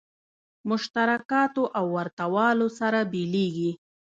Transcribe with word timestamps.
مشترکاتو 0.69 1.63
او 1.77 1.85
ورته 1.95 2.25
والو 2.33 2.67
سره 2.79 2.99
بېلېږي. 3.11 3.71